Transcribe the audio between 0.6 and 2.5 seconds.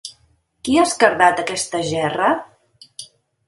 Qui ha esquerdat aquesta gerra?